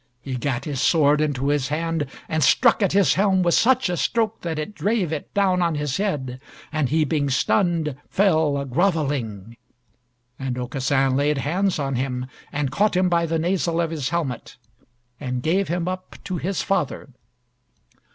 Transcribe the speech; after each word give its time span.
He 0.23 0.35
gat 0.35 0.65
his 0.65 0.81
sword 0.81 1.21
into 1.21 1.49
his 1.49 1.67
hand, 1.67 2.07
and 2.27 2.43
struck 2.43 2.81
at 2.81 2.91
his 2.93 3.13
helm 3.13 3.43
with 3.43 3.53
such 3.53 3.87
a 3.87 3.95
stroke 3.95 4.41
that 4.41 4.57
it 4.57 4.73
drave 4.73 5.13
it 5.13 5.31
down 5.35 5.61
on 5.61 5.75
his 5.75 5.97
head, 5.97 6.41
and 6.71 6.89
he 6.89 7.05
being 7.05 7.29
stunned, 7.29 7.95
fell 8.09 8.65
groveling. 8.65 9.57
And 10.39 10.57
Aucassin 10.57 11.15
laid 11.15 11.37
hands 11.37 11.77
on 11.77 11.97
him, 11.97 12.25
and 12.51 12.71
caught 12.71 12.97
him 12.97 13.09
by 13.09 13.27
the 13.27 13.37
nasal 13.37 13.79
of 13.79 13.91
his 13.91 14.09
helmet, 14.09 14.57
and 15.19 15.43
gave 15.43 15.67
him 15.67 15.87
up 15.87 16.15
to 16.23 16.37
his 16.37 16.63
father. 16.63 17.09